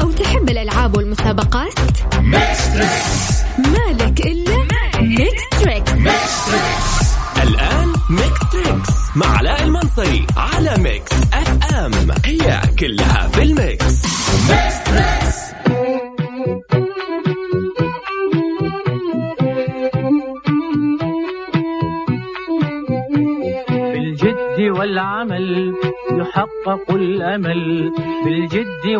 [0.00, 1.61] أو تحب الألعاب والمسابقات؟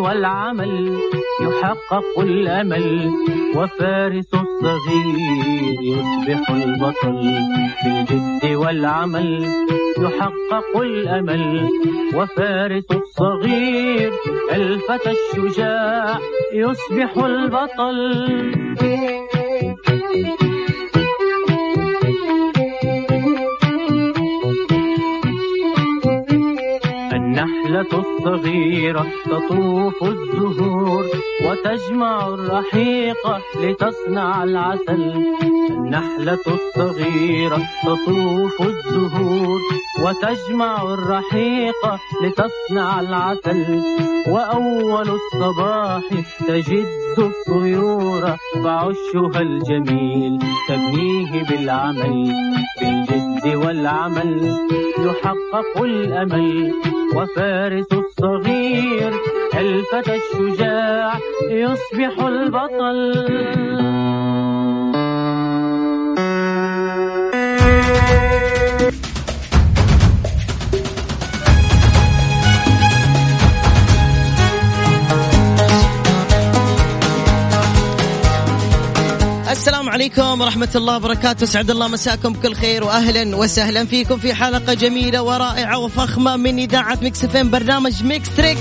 [0.03, 0.97] والعمل
[1.41, 3.11] يحقق الأمل
[3.55, 5.15] وفارس الصغير
[5.81, 7.39] يصبح البطل
[7.83, 9.45] بالجد والعمل
[9.99, 11.69] يحقق الأمل
[12.15, 14.11] وفارس الصغير
[14.51, 16.19] الفتى الشجاع
[16.53, 18.03] يصبح البطل.
[27.93, 31.05] الصغيرة تطوف الزهور
[31.45, 33.23] وتجمع الرحيق
[33.61, 35.23] لتصنع العسل.
[35.69, 39.59] النحلة الصغيرة تطوف الزهور
[40.03, 41.81] وتجمع الرحيق
[42.23, 43.81] لتصنع العسل.
[44.27, 46.03] وأول الصباح
[46.47, 46.85] تجد
[47.17, 50.39] الطيور فعشها الجميل
[50.69, 52.33] تبنيه بالعمل
[52.81, 54.57] بالجد والعمل
[54.99, 56.73] يحقق الأمل
[57.15, 59.13] وفارس الصغير
[59.57, 61.13] الفتى الشجاع
[61.49, 63.13] يصبح البطل.
[79.53, 81.45] السلام عليكم ورحمة الله وبركاته.
[81.45, 86.97] سعد الله مساكم بكل خير وأهلا وسهلا فيكم في حلقة جميلة ورائعة وفخمة من إذاعة
[87.01, 88.59] Mix FM برنامج Mix Trix.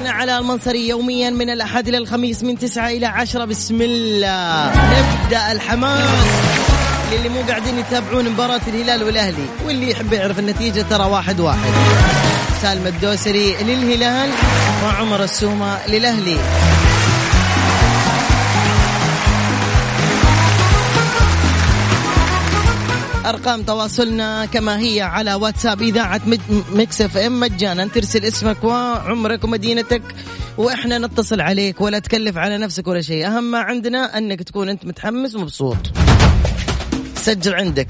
[0.00, 3.44] أنا على المنصري يوميا من الأحد إلى الخميس من تسعة إلى عشرة.
[3.44, 4.72] بسم الله.
[4.74, 6.26] نبدأ الحماس.
[7.12, 11.72] للي مو قاعدين يتابعون مباراة الهلال والأهلي واللي يحب يعرف النتيجة ترى واحد واحد.
[12.62, 14.30] سالم الدوسري للهلال
[14.84, 16.36] وعمر السومة للأهلي.
[23.26, 25.82] أرقام تواصلنا كما هي على واتساب
[26.26, 27.40] مد- Mix FM.
[27.40, 30.02] مجانا ترسل اسمك وعمرك ومدينتك
[30.58, 33.26] وإحنا نتصل عليك ولا تكلف على نفسك ولا شيء.
[33.26, 35.76] أهم ما عندنا أنك تكون أنت متحمس ومبسوط.
[37.16, 37.88] سجل عندك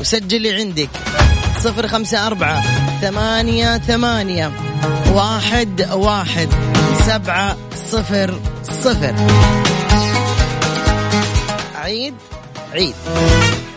[0.00, 0.90] وسجلي عندك.
[1.62, 2.62] صفر خمسة أربعة
[3.00, 4.50] ثمانية ثمانية
[5.14, 6.48] واحد واحد
[7.06, 7.56] سبعة
[7.90, 9.14] صفر صفر.
[11.74, 12.14] عيد
[12.72, 12.94] عيد.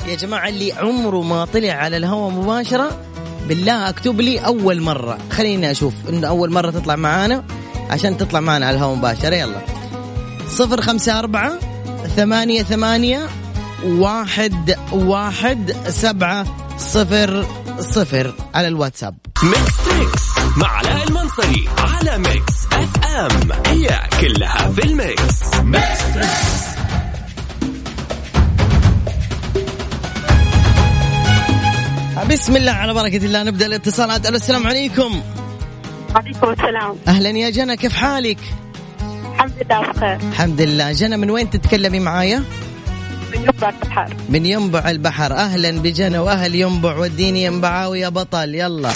[0.07, 3.01] يا جماعة اللي عمره ما طلع على الهواء مباشرة
[3.47, 5.17] بالله أكتب لي أول مرة.
[5.31, 7.43] خليني أشوف إنه أول مرة تطلع معانا
[7.89, 9.35] عشان تطلع معانا على الهواء مباشرة.
[9.35, 9.61] يلا.
[10.49, 11.53] صفر خمسة أربعة
[12.15, 13.27] ثمانية ثمانية
[13.85, 16.45] واحد واحد سبعة
[16.77, 17.45] صفر
[17.79, 19.17] صفر على الواتساب.
[19.43, 20.23] ميكس تريكس
[20.57, 25.55] مع علاء المنصري على Mix FM هي كلها في ال mix.
[25.63, 26.65] Mix Trix
[32.29, 34.27] بسم الله على بركة الله نبدأ الاتصالات.
[34.27, 35.21] ألو السلام عليكم.
[36.15, 36.95] عليكم السلام.
[37.07, 38.37] أهلا يا جنى كيف حالك؟
[39.33, 40.15] الحمد لله بخير.
[40.15, 40.91] الحمد لله.
[40.91, 42.43] جنى من وين تتكلمي معايا؟
[43.33, 44.15] من ينبع البحر.
[44.29, 45.33] من ينبع البحر.
[45.33, 48.55] أهلا بجنى وأهل ينبع وديني ينبعاوي يا بطل.
[48.55, 48.91] يلا.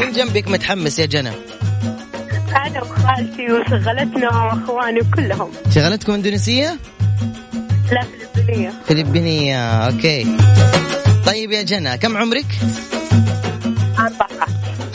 [0.00, 1.32] من جنبك متحمس يا جنى؟
[2.56, 6.78] أنا وخالتي وشغلتنا وأخواني وكلهم شغلتكم إندونيسية؟
[7.92, 8.72] لا فلبينية.
[8.86, 9.70] فلبينية.
[9.70, 10.26] أوكي.
[11.26, 12.46] طيب يا جنى كم عمرك؟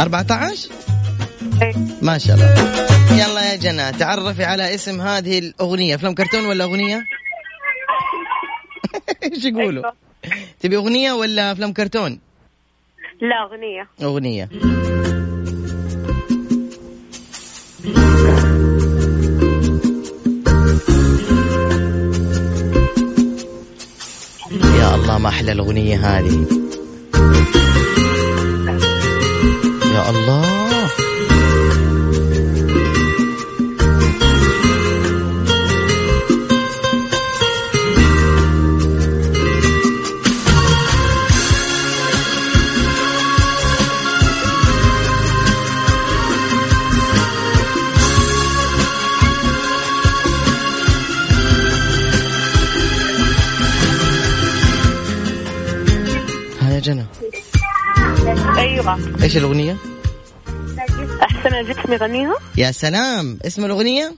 [0.03, 0.69] 14 14
[1.61, 1.73] إيه.
[2.01, 2.53] ما شاء الله.
[3.11, 5.95] يلا يا جنى تعرفي على اسم هذه الأغنية.
[5.95, 7.03] أفلام كرتون ولا أغنية؟
[9.23, 9.91] إيش يقولوا.
[10.59, 12.19] تبي أغنية ولا أفلام كرتون؟
[13.21, 13.87] لا أغنية.
[14.03, 14.49] أغنية.
[24.79, 26.62] يا الله ما أحلى الأغنية هذه.
[30.15, 30.53] الله.
[56.83, 57.05] جنى.
[58.57, 58.99] أيوه.
[59.23, 59.92] إيش الأغنية؟
[61.83, 64.15] احسن الجسم يغنيها يا سلام اسم الأغنية؟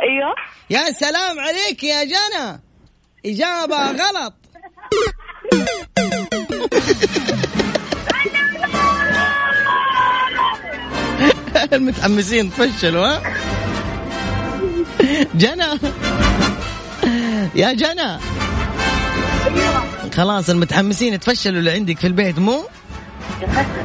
[0.00, 0.34] أيوه.
[0.70, 2.60] يا سلام عليك يا جنى
[3.26, 4.34] إجابة غلط.
[11.72, 13.22] المتحمسين فشلوا ها؟
[15.34, 15.78] جنى
[17.54, 18.18] يا جنى
[20.14, 22.64] خلاص المتحمسين تفشلوا اللي عندك في البيت مو؟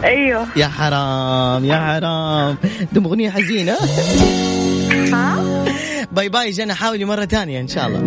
[0.04, 0.48] أيوه.
[0.56, 2.58] يا حرام يا حرام.
[2.92, 3.78] دم أغنية حزينة.
[6.12, 8.00] باي باي جنى حاولي مرة ثانية إن شاء الله.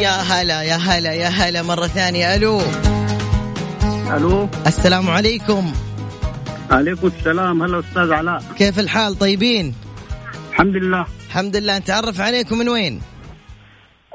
[0.00, 2.34] يا هلا يا هلا يا هلا مرة ثانية.
[2.34, 2.62] ألو.
[4.16, 4.48] ألو.
[4.66, 5.72] السلام عليكم.
[6.70, 7.62] عليكم السلام.
[7.62, 8.42] هلا أستاذ علاء.
[8.58, 9.74] كيف الحال؟ طيبين؟
[10.50, 11.06] الحمد لله.
[11.26, 11.78] الحمد لله.
[11.78, 13.00] نتعرف عليكم من وين؟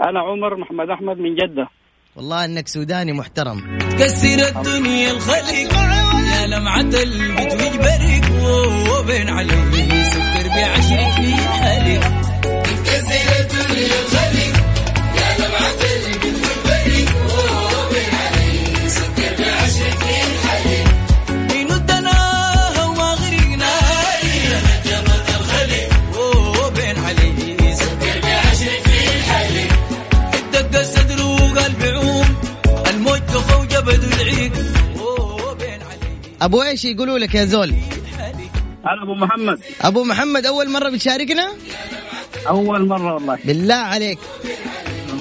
[0.10, 1.68] أنا عمر محمد أحمد من جدة.
[2.16, 3.78] والله إنك سوداني محترم.
[4.00, 5.74] كسر الدنيا الخلق
[6.34, 8.26] يا لمعة البيت ويجبرك
[8.92, 12.04] وبين عليه سكر بعشرك في حالك
[12.86, 14.12] كسر الدنيا الخلق.
[36.44, 37.69] أبو إيش يقولوا لك يا زول؟
[38.86, 39.60] أنا أبو محمد.
[39.81, 41.48] أبو محمد أول مرة بتشاركنا؟
[42.48, 43.38] أول مرة والله.
[43.45, 44.19] بالله عليك.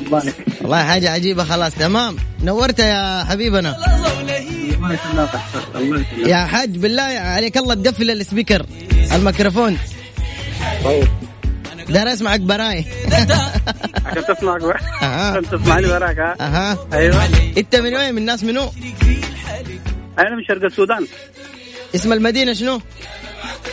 [0.06, 0.32] الله.
[0.60, 1.74] والله حاجة عجيبة خلاص.
[1.74, 2.16] تمام.
[2.42, 3.76] نورت يا حبيبنا.
[6.26, 8.66] يا حاج بالله عليك الله تقفل السبيكر
[9.12, 9.78] الميكروفون.
[10.84, 11.08] طيب
[11.88, 12.84] دار أسمعك براي.
[14.06, 14.62] عشان تسمعك.
[15.02, 17.24] عشان تسمعني وراك ها؟ أيوه.
[17.58, 18.70] أنت من وين؟ من ناس منو؟
[20.18, 21.06] أنا من شرق السودان.
[21.94, 22.80] اسم المدينة شنو؟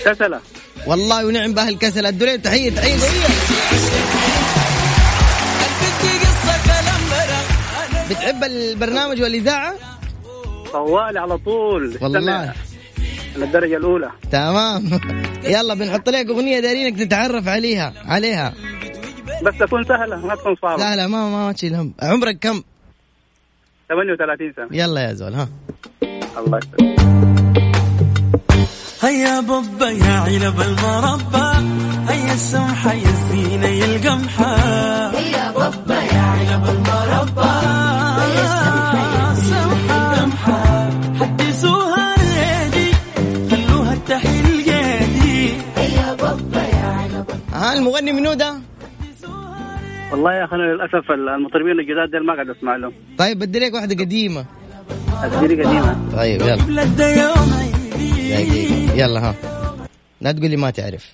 [0.06, 0.40] كسلة.
[0.88, 3.28] والله ونعم بأهل كسل ادوا تحية تحية قوية.
[5.80, 9.74] بدي قصة كلام برا بتحب البرنامج والإذاعة؟
[10.74, 11.98] طوالي على طول.
[12.02, 12.54] والله.
[13.36, 14.12] الدرجة الأولى.
[14.32, 15.00] تمام.
[15.56, 18.54] يلا بنحط لك أغنية دارينك تتعرف عليها عليها.
[19.44, 20.78] بس تكون سهلة ما تكون صعبة.
[20.78, 22.64] سهلة ما ما, ما تشيل هم عمرك كم؟
[23.90, 24.68] 38 سنة.
[24.72, 25.50] يلا يا زول ها.
[26.38, 27.00] الله يسلمك.
[29.02, 31.48] هيا بابا يا علب المربى.
[32.10, 34.56] هيا السمحة يا الزينة يا القمحة.
[35.18, 37.52] هيا بابا يا علب المربى.
[38.22, 40.90] هيا السمحة يا الزينة يا القمحة.
[41.20, 42.92] حدثوها ريدي
[43.50, 45.50] خلوها التحيل الجدي
[47.54, 48.62] ها المغني منو ده؟
[50.12, 52.94] والله يا أخي أنا للأسف المطربين الجداد ديل ما قاعد أسمع لهم.
[53.18, 54.46] طيب بدي لك واحدة قديمة.
[55.18, 56.64] قديمة طيب يلا.
[58.96, 59.36] يلا ها.
[60.22, 61.06] لا تقول لي ما تعرف.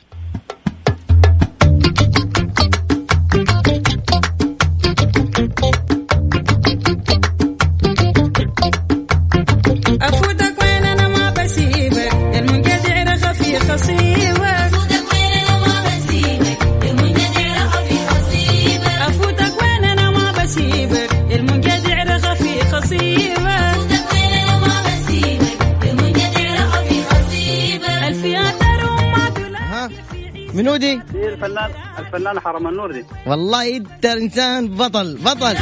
[30.76, 33.06] منو دي دي الفنان الفنان حرم النور دي.
[33.26, 35.56] والله إنت إنسان بطل بطل.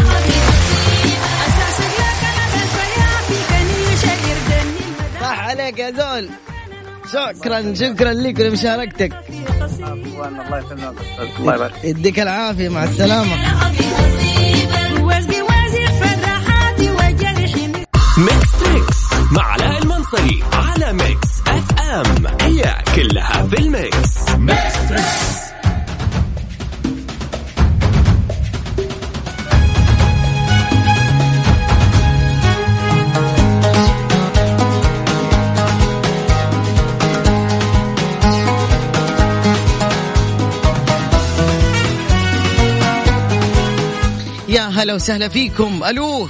[5.22, 6.30] صح عليك يا زول.
[7.14, 9.14] شكرا شكرا لك لمشاركتك.
[9.30, 10.96] الله يسلمك.
[11.40, 11.84] الله يبارك.
[11.84, 12.86] يديك العافية مع
[16.90, 17.68] وجرحي
[18.18, 18.98] Mix Trix
[19.32, 22.28] مع علاء المنصري على ميكس أف أم.
[22.42, 24.14] هي كلها في الميكس.
[24.94, 25.00] يا
[44.62, 45.84] هلا وسهلا فيكم.
[45.84, 46.28] ألو.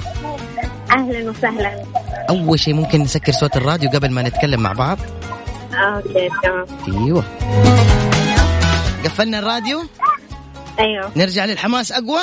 [0.91, 1.84] أهلا وسهلا.
[2.29, 4.98] أول شيء ممكن نسكر صوت الراديو قبل ما نتكلم مع بعض.
[5.74, 6.65] أوكي تمام.
[6.88, 7.24] أيوه.
[9.03, 9.83] قفلنا الراديو؟
[10.79, 11.12] أيوه.
[11.15, 12.22] نرجع للحماس أقوى؟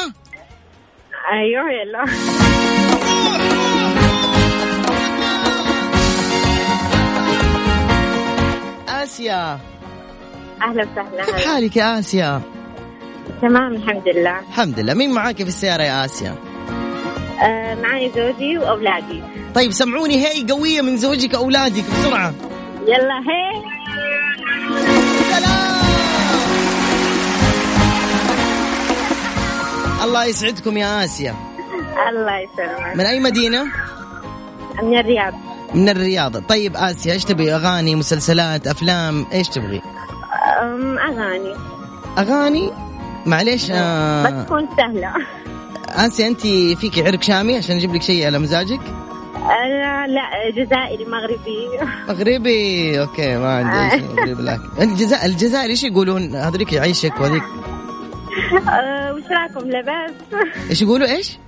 [1.33, 2.05] أيوه يلا.
[8.89, 9.59] آسيا.
[10.63, 11.25] أهلا وسهلا.
[11.25, 11.47] كيف.
[11.47, 12.43] حالك يا آسيا؟
[13.43, 14.39] تمام الحمد لله.
[14.39, 14.95] الحمد لله.
[14.95, 16.35] مين معاك في السيارة يا آسيا؟
[17.43, 19.23] آه معي زوجي وأولادي.
[19.55, 20.27] طيب سمعوني.
[20.27, 22.35] هي قوية من زوجك أولادك بسرعة.
[22.87, 23.63] يلا هي.
[30.05, 31.35] الله يسعدكم يا آسيا.
[32.09, 32.97] الله يسلمك.
[32.97, 33.65] من أي مدينة؟
[34.83, 35.35] من الرياض.
[35.75, 36.37] من الرياض.
[36.37, 39.83] طيب آسيا إيش تبغي أغاني مسلسلات أفلام إيش تبغي؟
[41.09, 41.55] أغاني.
[42.19, 42.71] أغاني؟
[43.27, 45.13] معليش بس آه تكون سهلة.
[45.89, 46.41] آسيا أنت
[46.81, 48.81] فيك عرق شامي عشان أجيب لك شيء على مزاجك؟
[49.37, 51.69] أنا لا جزائري مغربي.
[52.09, 54.83] مغربي؟ okay ما عندي مغربي لكن.
[54.83, 57.43] الجزائر الجزائر إيش يقولون؟ هذوليك يعيشك وهذيك.
[59.15, 60.13] وش رايكم لباس؟
[60.71, 61.39] إيش يقولوا إيش؟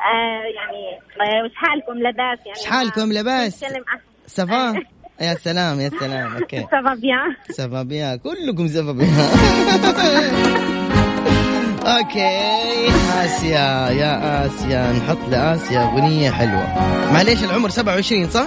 [0.00, 3.64] آه يعني آه وش حالكم لباس يعني إيش حالكم لباس؟
[4.26, 4.74] ça va
[5.20, 9.10] يا سلام يا سلام okay ça va bien ça va bien كلكم ça va bien
[11.86, 12.88] okay
[13.24, 16.66] آسيا يا آسيا نحط لآسيا أغنية حلوة
[17.12, 18.46] معليش العمر 27 صح؟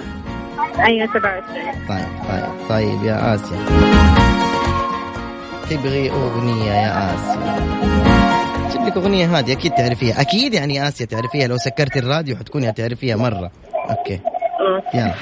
[0.79, 3.57] أيوه 27 طيب طيب طيب يا آسيا
[5.69, 7.55] تبغي أغنية يا آسيا؟
[8.71, 10.21] جيب لك أغنية هذه أكيد تعرفيها.
[10.21, 11.47] أكيد يعني آسيا تعرفيها.
[11.47, 13.51] لو سكرتي الراديو حتكوني تعرفيها مرة.
[13.89, 14.19] okay.
[14.93, 15.13] يلا.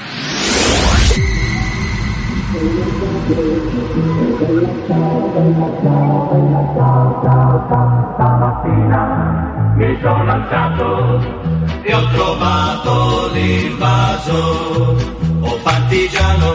[9.78, 10.88] Mi sono alzato
[11.84, 12.94] e ho trovato
[13.34, 14.40] l'invaso.
[15.42, 16.50] Oh partigiano,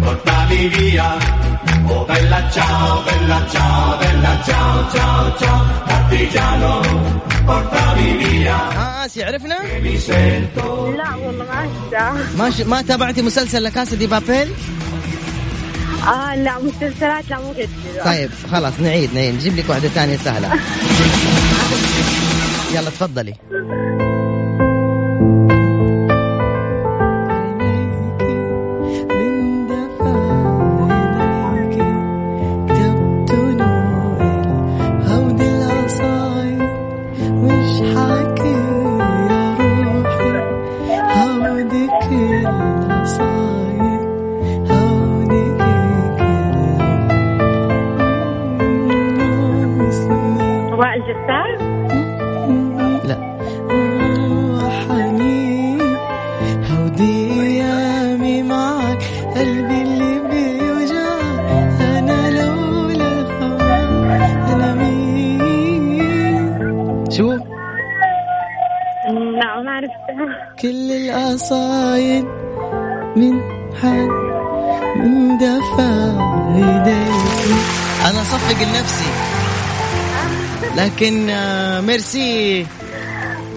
[0.00, 1.47] portami via.
[1.98, 5.60] Oh bella ciao, bella ciao, bella ciao, ciao, ciao.
[5.88, 6.72] Partigiano,
[7.46, 8.54] portami via.
[8.54, 9.58] آه آسيا عرفنا؟
[10.96, 11.68] لا والله
[12.36, 12.52] ما ما.
[12.66, 14.48] ما تابعتي مسلسل لكاسا دي بابيل؟
[16.08, 20.48] آه لا مسلسلات لا مو كثير طيب خلاص نعيد نعيد نجيب لك واحدة ثانية سهلة
[22.74, 23.34] يلا تفضلي
[53.04, 53.18] لا.
[54.88, 55.96] حنين
[56.70, 59.02] هودي ايامي معك
[59.36, 61.08] قلبي اللي بيوجع.
[61.80, 63.72] أنا لولا الهوى
[64.52, 65.98] أنا مين؟
[67.10, 67.32] شو؟
[69.12, 70.28] لا ما عرفتها
[70.62, 72.24] كل القصايد
[73.16, 73.40] من
[73.82, 74.08] حد
[74.96, 75.90] من دفع
[76.54, 77.58] ايديك
[78.10, 79.37] أنا أصفق لنفسي.
[80.78, 82.66] لكن آه، ميرسي.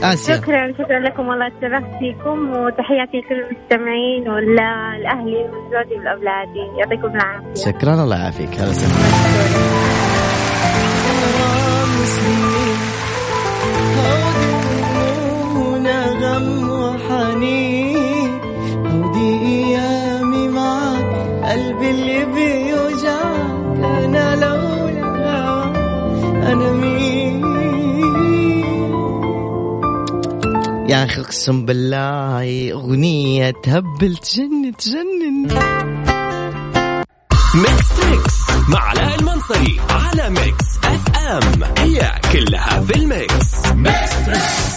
[0.03, 0.35] آسيا.
[0.35, 7.71] شكرا شكرا لكم والله اتشرفت فيكم وتحياتي لكل المستمعين والاهلي وزوجي والاولادي يعطيكم العافية.
[7.71, 8.49] شكرا الله يعافيك.
[8.59, 8.71] هلا
[31.41, 35.47] اقسم بالله أغنية تهبل تجنن تجنن.
[37.55, 38.35] Mix Trix
[38.69, 41.63] مع علاء المنصري على Mix FM.
[41.77, 43.65] هي كلها في ال mix.
[43.75, 44.70] Mix Trix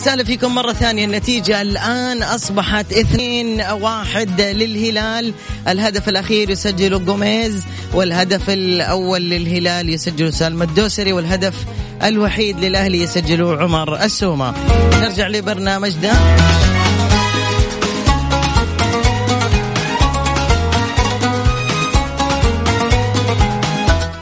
[0.00, 1.04] وسهلا فيكم مرة ثانية.
[1.04, 5.34] النتيجة الآن أصبحت اثنين واحد للهلال.
[5.68, 7.64] الهدف الأخير يسجله جوميز
[7.94, 11.54] والهدف الأول للهلال يسجله سالم الدوسري والهدف
[12.02, 14.54] الوحيد للأهلي يسجله عمر السومة.
[15.00, 16.12] نرجع لبرنامجنا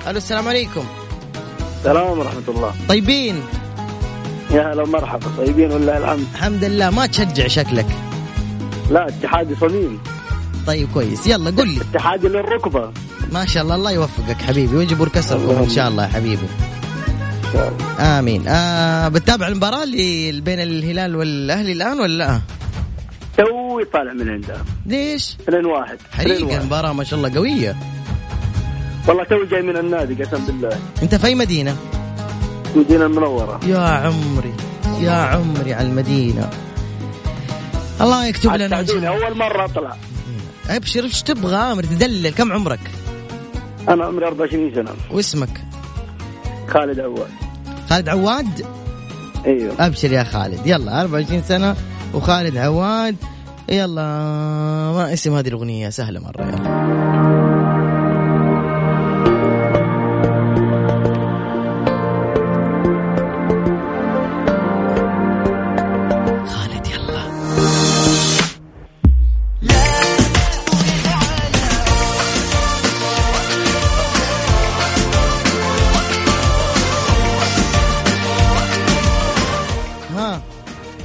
[0.08, 0.85] ألو السلام عليكم.
[1.78, 2.75] السلام ورحمة الله.
[2.88, 3.42] طيبين.
[4.50, 5.26] يا هلا ومرحبا.
[5.38, 6.90] طيبين والله الحمد؟ الحمد لله.
[6.90, 7.87] ما تشجع شكلك.
[8.90, 10.00] لا اتحادي صميم.
[10.67, 11.26] طيب كويس.
[11.26, 11.81] يلا قل لي.
[11.81, 12.93] اتحادي للركبة.
[13.33, 14.76] ما شاء الله الله يوفقك حبيبي.
[14.76, 16.47] ويجبر كسركم إن شاء الله يا حبيبي.
[17.45, 18.49] إن شاء الله آمين.
[18.49, 22.40] آه بتتابع المباراة اللي بين الهلال والأهلي الآن ولا لا؟
[23.37, 26.59] توي طالع من عندها ليش؟ 2 1 حريقة.
[26.59, 27.76] المباراة ما شاء الله قوية.
[29.09, 30.78] والله توي جاي من النادي قسم بالله.
[31.02, 31.76] أنت في أي مدينة؟
[32.76, 34.54] مدينة المنورة يا عمري
[35.00, 36.50] يا عمري على المدينة.
[38.00, 39.96] الله يكتب لنا أول مرة أطلع.
[40.70, 42.30] أبشر إيش تبغى؟ أمر تدلل.
[42.30, 42.80] كم عمرك؟
[43.88, 44.90] أنا عمري 24 سنة.
[45.10, 45.64] واسمك؟
[46.68, 47.30] خالد عواد.
[47.90, 48.66] خالد عواد؟
[49.46, 49.75] أيوه.
[49.80, 50.66] أبشر يا خالد.
[50.66, 51.76] يلا 24 سنة
[52.14, 53.16] وخالد عواد.
[53.68, 54.02] يلا
[54.92, 55.88] ما اسم هذه الأغنية.
[55.90, 57.38] سهلة مرة يلا.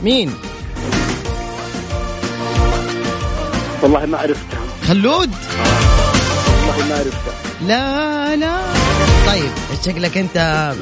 [0.04, 0.30] مين؟
[3.84, 5.30] والله ما عرفتها خلود.
[6.68, 7.34] والله ما عرفتها
[7.68, 8.58] لا لا.
[9.28, 9.52] طيب
[9.86, 10.36] شكلك انت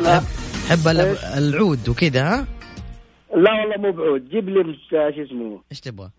[0.03, 0.21] لا.
[0.67, 2.47] تحب ال- العود وكذا ها؟
[3.35, 4.29] لا والله مو بعود.
[4.29, 6.09] جيب لي شو اسمه؟ إيش تبغى؟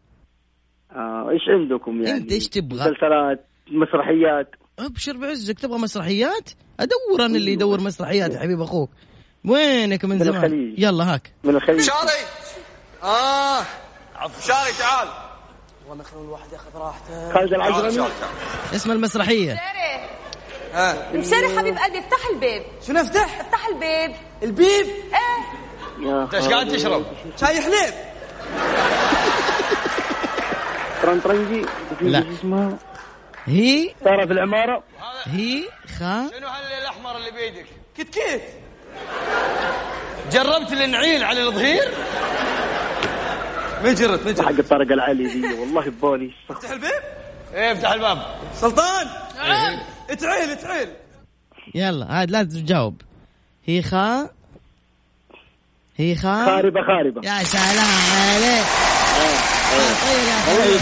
[0.92, 4.50] آه إيش عندكم يعني؟ أنت إيش تبغى؟ مسلسلات مسرحيات.
[4.78, 5.58] أبشر بعزك.
[5.58, 8.90] تبغى مسرحيات؟ أدور أنا اللي يدور مسرحيات يا حبيب أخوك.
[9.44, 10.78] وينك من من زمان؟ الخليج.
[10.78, 11.32] يلا هاك.
[11.44, 11.80] من الخليج.
[11.80, 12.41] شاري!
[13.02, 13.62] آه.
[14.46, 15.08] شاري تعال
[15.88, 17.32] والله خلوا الواحد ياخذ راحته.
[17.32, 18.08] خالد العجرمي
[18.74, 19.60] اسم المسرحية.
[21.14, 21.58] مشاري.
[21.58, 22.62] حبيب قلبي افتح الباب.
[22.86, 24.16] شنو افتح؟ افتح الباب.
[24.42, 26.08] البيب؟ إيه.
[26.08, 27.04] يا إيش قاعد تشرب؟
[27.40, 27.94] شاي حليب.
[31.02, 31.66] طرنطرنجي
[32.00, 32.24] لا.
[33.46, 34.82] هي سارة في العمارة.
[35.24, 35.62] هي
[35.98, 37.66] خا شنو هاللي الأحمر اللي بيدك؟
[37.96, 38.42] كت كت
[40.32, 41.94] جربت النعيل على الظهير؟
[43.84, 47.02] من جرت من حق الطارق العالي ذي والله ببالي افتح الباب؟
[47.54, 48.22] إيه افتح الباب.
[48.54, 49.06] سلطان.
[49.36, 49.78] نعم.
[50.10, 50.88] اتعيل اتعيل
[51.74, 53.02] يلا عاد لا تجاوب.
[53.64, 54.28] هي خا؟
[55.96, 57.20] هي خا؟ خاربة خاربة.
[57.24, 57.86] يا سلام
[58.32, 58.64] عليك.
[59.70, 60.80] خطير يا خلود.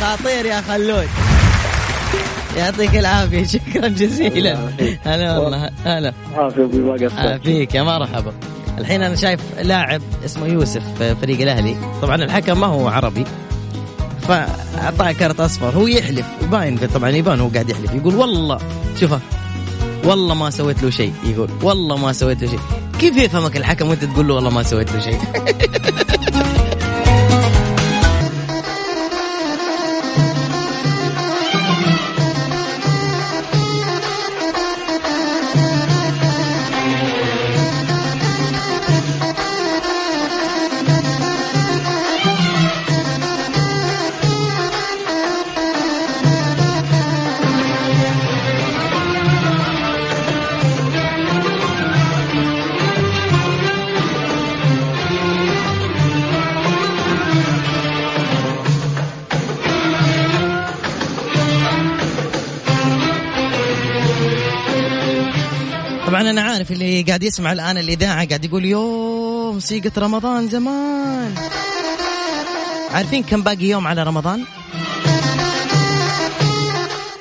[0.00, 1.08] خطير يا خلود.
[2.56, 4.58] يعطيك العافية شكرا جزيلا.
[5.04, 6.12] هلا والله هلا.
[6.34, 7.12] عافية أبوي ما قصرت.
[7.12, 8.34] عافيك يا مرحبا.
[8.78, 11.76] الحين أنا شايف لاعب اسمه يوسف في فريق الأهلي.
[12.02, 13.24] طبعا الحكم ما هو عربي
[14.28, 15.68] فأعطاه كرت أصفر.
[15.68, 17.94] هو يحلف باين طبعا يبان هو قاعد يحلف.
[17.94, 18.58] يقول والله
[19.00, 19.20] شوفه
[20.04, 21.12] والله ما سويت له شيء.
[21.24, 22.60] يقول والله ما سويت له شيء.
[23.00, 25.18] كيف يفهمك الحكم وأنت تقول له والله ما سويت له شيء؟
[66.12, 71.34] طبعا أنا عارف اللي قاعد يسمع الآن الإذاعة قاعد يقول يوم موسيقى رمضان زمان.
[72.90, 74.44] عارفين كم باقي يوم على رمضان؟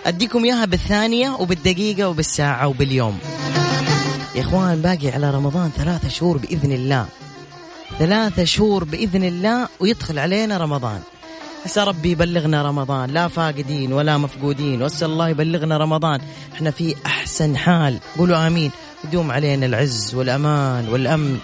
[0.05, 3.19] أديكم إياها بالثانية وبالدقيقة وبالساعة وباليوم.
[4.35, 7.05] يا إخوان باقي على رمضان ثلاثة شهور بإذن الله.
[7.99, 10.99] ثلاثة شهور بإذن الله ويدخل علينا رمضان.
[11.65, 13.09] عسى ربي يبلغنا رمضان.
[13.09, 14.81] لا فاقدين ولا مفقودين.
[14.81, 16.19] واسأل الله يبلغنا رمضان.
[16.53, 17.99] إحنا في أحسن حال.
[18.17, 18.71] قولوا آمين.
[19.03, 21.37] يدوم علينا العز والأمان والأمن.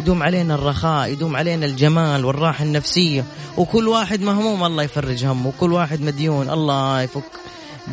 [0.00, 1.10] يدوم علينا الرخاء.
[1.10, 3.24] يدوم علينا الجمال والراحة النفسية.
[3.56, 5.48] وكل واحد مهموم الله يفرج همه.
[5.48, 7.32] وكل واحد مديون الله يفك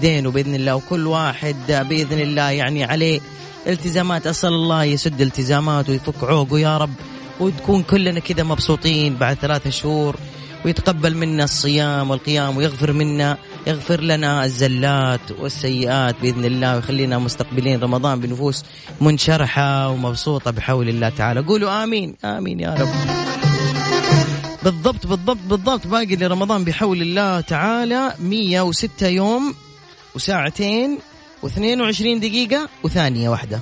[0.02, 0.76] دينه بإذن الله.
[0.76, 1.56] وكل واحد
[1.90, 3.20] بإذن الله يعني عليه
[3.68, 4.28] التزامات.
[4.28, 6.94] أسأل الله يسد التزاماته ويفك عوقه يا رب.
[7.40, 10.16] وتكون كلنا كذا مبسوطين بعد ثلاثة شهور.
[10.66, 17.80] ويتقبل منا الصيام والقيام ويغفر منا يغفر لنا الزلات والسيئات بإذن الله ويخلينا مستقبلين.
[17.80, 18.66] رمضان بنفوس
[19.02, 21.40] منشرحة ومبسوطة بحول الله تعالى.
[21.42, 22.90] قولوا آمين آمين يا رب.
[24.64, 25.88] بالضبط بالضبط بالضبط.
[25.88, 29.56] باقي لرمضان بحول الله تعالى 106 يوم
[30.16, 31.00] وساعتين
[31.44, 33.60] و22 دقيقة وثانية واحدة.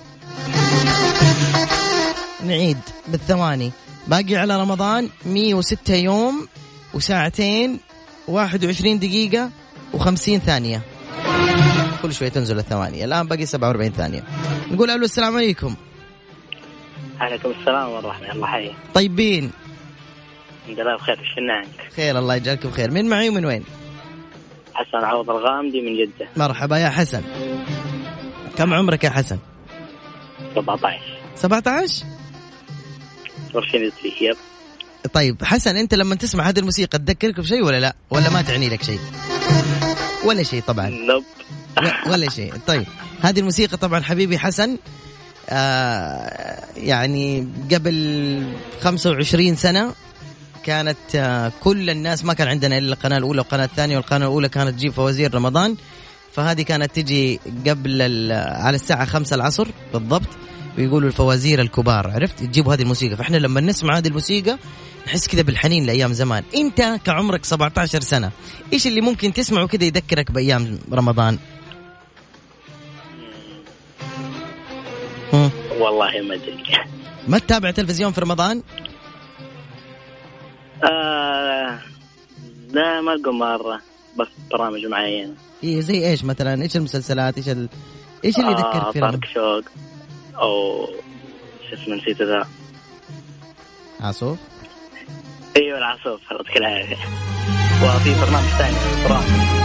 [2.46, 3.72] نعيد بالثواني.
[4.08, 6.48] باقي على رمضان 106 يوم
[6.98, 7.80] وساعتين
[8.28, 9.50] 21 دقيقة
[9.94, 10.82] و50 ثانية.
[12.02, 13.06] كل شوي تنزل الثواني.
[13.06, 14.24] الآن باقي 47 ثانية.
[14.72, 15.76] نقول ألو السلام عليكم.
[17.20, 18.72] عليكم السلام ورحمة الله حي.
[18.94, 19.52] طيبين.
[20.64, 21.20] الحمد لله بخير.
[21.20, 23.64] وش عنك خير الله يجعلكم بخير من معي ومن وين؟
[24.74, 26.28] حسن عوض الغامدي من جدة.
[26.38, 27.22] مرحبا يا حسن.
[28.58, 29.38] كم عمرك يا حسن؟
[30.56, 31.02] 17
[31.36, 32.06] 17
[33.54, 34.38] ورشين يب
[35.14, 38.84] طيب حسن أنت لما تسمع هذه الموسيقى تذكرك بشيء ولا لا؟ ولا ما تعني لك
[38.84, 39.00] شيء؟
[40.26, 40.90] ولا شيء طبعا.
[40.90, 41.24] نوب
[41.78, 42.54] و- ولا شيء.
[42.68, 42.86] طيب
[43.22, 44.78] هذه الموسيقى طبعا حبيبي حسن
[45.50, 48.44] آه يعني قبل
[48.82, 49.94] 25 سنة
[50.64, 54.70] كانت آه كل الناس ما كان عندنا إلا القناة الأولى والقناة الثانية والقناة الأولى كانت
[54.70, 55.76] تجيب فوازير رمضان.
[56.38, 60.28] فهذه كانت تجي قبل على الساعة 5 العصر بالضبط
[60.78, 63.16] ويقولوا الفوازير الكبار عرفت؟ تجيبوا هذه الموسيقى.
[63.16, 64.58] فإحنا لما نسمع هذه الموسيقى
[65.08, 66.44] نحس كذا بالحنين لأيام زمان.
[66.56, 68.32] أنت كعمرك 17 سنة
[68.74, 71.38] إيش اللي ممكن تسمعه كذا يذكرك بأيام رمضان.
[75.80, 76.64] والله ما أدري.
[77.28, 78.64] ما تتابع تلفزيون في رمضان؟
[80.84, 81.80] آه
[82.70, 83.97] لا ما أقول مرة.
[84.18, 85.34] بس برامج معينة.
[85.64, 87.70] إيه زي إيش مثلا؟ إيش المسلسلات؟ إيش ال...
[88.26, 89.64] إيش اللي يذكرك في رمضان طارق شوق
[90.42, 90.86] أو
[91.70, 92.48] شو اسمه نسيت ذا
[94.00, 94.38] عصوف؟
[95.58, 96.96] أيوه العصوف يعطيك العافيه
[97.84, 98.76] وفي برنامج ثاني
[99.06, 99.58] برامج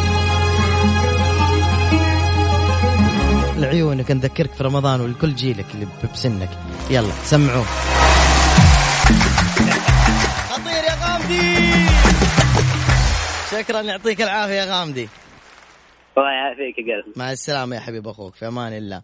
[3.58, 6.50] لعيونك نذكرك في رمضان ولكل جيلك اللي بسنك.
[6.90, 7.64] يلا سمعوه.
[10.50, 11.71] خطير يا غامدي!
[13.62, 15.08] شكرا يعطيك العافية يا غامدي.
[16.18, 17.12] الله يعافيك يا قلبي.
[17.16, 19.02] مع السلامة يا حبيب أخوك في أمان الله.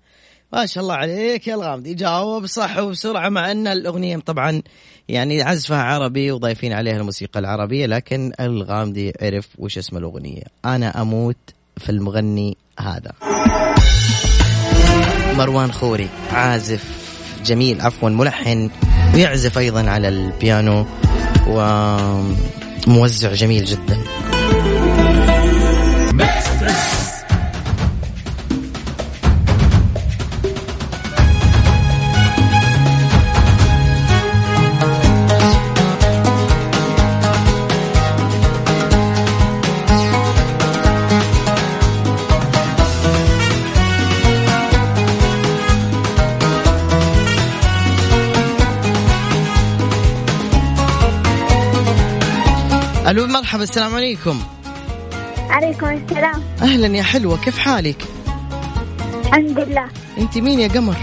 [0.53, 4.63] ما شاء الله عليك يا الغامدي جاوب صح وبسرعة مع أن الأغنية طبعا
[5.09, 10.43] يعني عزفها عربي وضايفين عليها الموسيقى العربية لكن الغامدي عرف وش اسم الأغنية.
[10.65, 11.37] أنا أموت
[11.77, 13.13] في المغني هذا.
[15.35, 16.85] مروان خوري عازف
[17.45, 18.71] جميل عفوا ملحن
[19.15, 20.87] ويعزف أيضا على البيانو
[21.49, 23.99] وموزع جميل جدا.
[53.09, 54.41] ألو مرحبا السلام عليكم.
[55.51, 56.43] عليكم السلام.
[56.63, 58.05] أهلا يا حلوة كيف حالك؟
[59.25, 59.89] الحمد لله.
[60.19, 60.97] أنت مين يا قمر؟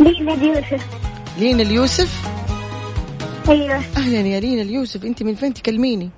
[0.00, 0.86] لينا يوسف
[1.38, 2.28] لينا اليوسف؟
[3.48, 3.80] أيوه.
[3.96, 6.10] أهلا يا لينا اليوسف أنت من فين؟ تكلميني.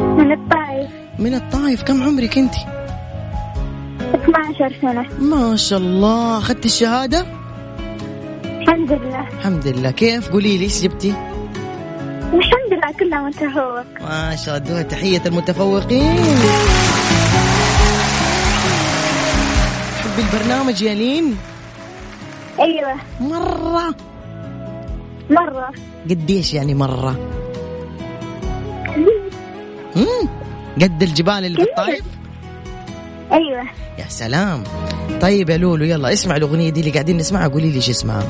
[0.00, 0.90] من الطائف.
[1.18, 2.54] من الطايف كم عمرك أنت؟
[4.14, 5.06] 12 سنة.
[5.18, 7.26] ما شاء الله أخذت الشهادة؟
[8.44, 9.28] الحمد لله.
[9.28, 9.90] الحمد لله.
[9.90, 11.10] كيف؟ قولي لي إيش جبتي؟
[12.34, 12.57] الحمد
[13.00, 16.16] كلها متفوق ما شاء الله تحية المتفوقين.
[19.98, 21.36] تحبي البرنامج يا لين.
[22.60, 22.94] أيوه.
[23.20, 23.94] مرة.
[25.30, 25.70] مرة.
[26.10, 27.16] قديش يعني مرة؟
[29.96, 30.28] مم.
[30.82, 32.04] قد الجبال اللي في الطايف
[33.32, 33.62] أيوه.
[33.98, 34.64] يا سلام.
[35.20, 38.22] طيب يا لولو يلا اسمع الأغنية دي اللي قاعدين نسمعها قولي لي إيش اسمها.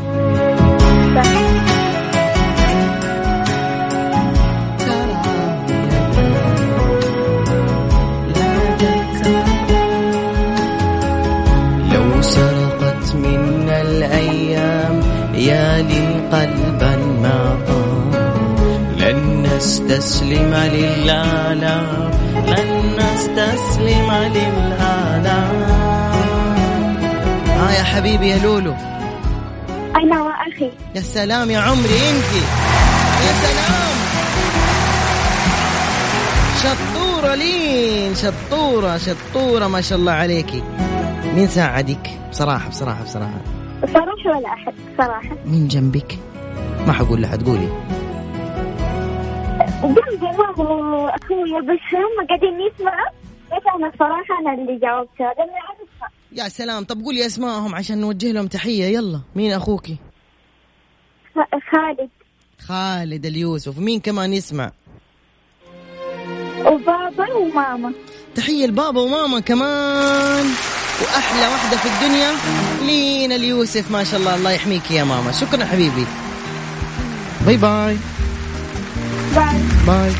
[19.88, 22.10] نستسلم للآلام
[22.46, 25.62] لن نستسلم للآلام
[27.48, 28.74] ها يا حبيبي يا لولو.
[29.96, 30.70] أنا وأخي.
[30.94, 32.32] يا سلام يا عمري انت.
[33.24, 33.96] يا سلام.
[36.62, 40.62] شطورة لين شطورة شطورة ما شاء الله عليكي
[41.34, 43.40] مين ساعدك؟ بصراحة بصراحة بصراحة.
[43.86, 45.36] صراحة ولا أحد؟ صراحة.
[45.46, 46.18] مين جنبك؟
[46.86, 47.68] ما حقول لحد قولي.
[49.82, 53.10] جنبي ماما اخويا بس هم قاعدين يسمعوا
[53.52, 56.08] بس أنا صراحة أنا اللي جاوبتها لاني أعرفها.
[56.32, 56.84] يا سلام.
[56.84, 58.84] طب قولي أسمائهم عشان نوجه لهم تحية.
[58.84, 59.96] يلا مين أخوكي؟
[61.70, 62.10] خالد.
[62.66, 63.78] خالد اليوسف.
[63.78, 64.70] مين كمان يسمع؟
[66.66, 67.92] وبابا وماما.
[68.34, 70.46] تحية لبابا وماما كمان.
[71.02, 72.30] وأحلى واحدة في الدنيا
[72.86, 75.32] لينا اليوسف؟ ما شاء الله الله يحميك يا ماما.
[75.32, 76.06] شكرا حبيبي.
[77.46, 77.96] bye bye.
[79.38, 80.12] bye bye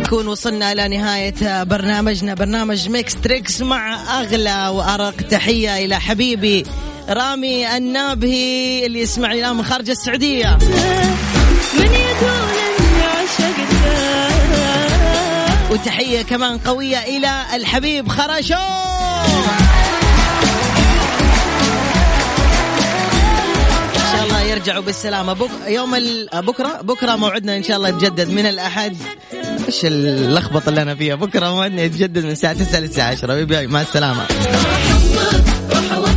[0.00, 2.34] نكون وصلنا إلى نهاية برنامجنا.
[2.34, 5.16] برنامج Mix Trix مع أغلى وأرق.
[5.16, 6.64] تحية إلى حبيبي
[7.08, 10.58] رامي النابهي اللي يسمعني الآن من خارج السعودية.
[11.78, 12.56] من يقول
[13.02, 13.76] عشقتك
[15.70, 18.54] وتحية كمان قوية إلى الحبيب خرشو
[24.50, 25.32] يرجعوا بالسلامة.
[25.32, 25.50] بك...
[25.66, 26.28] يوم ال...
[26.34, 28.96] بكرة بكرة موعدنا إن شاء الله يتجدد من الأحد.
[29.66, 34.26] إيش اللخبطة اللي أنا فيها؟ بكرة موعدنا يتجدد من الساعة 9 للساعة 10 مع السلامة.